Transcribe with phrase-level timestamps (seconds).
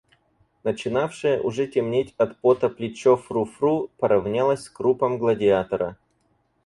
[0.63, 5.95] Начинавшее уже темнеть от пота плечо Фру-Фру поравнялось с крупом Гладиатора.